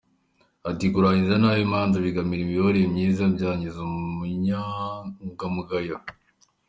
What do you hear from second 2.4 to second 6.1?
imiyoborere myiza, byangiza umunyangamugayo.